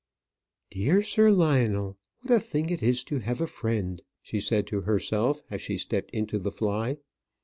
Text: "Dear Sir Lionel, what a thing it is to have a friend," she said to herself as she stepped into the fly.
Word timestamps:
"Dear 0.71 1.03
Sir 1.03 1.29
Lionel, 1.29 1.95
what 2.21 2.33
a 2.33 2.39
thing 2.39 2.71
it 2.71 2.81
is 2.81 3.03
to 3.03 3.19
have 3.19 3.39
a 3.39 3.45
friend," 3.45 4.01
she 4.23 4.39
said 4.39 4.65
to 4.65 4.81
herself 4.81 5.43
as 5.51 5.61
she 5.61 5.77
stepped 5.77 6.09
into 6.09 6.39
the 6.39 6.49
fly. 6.49 6.97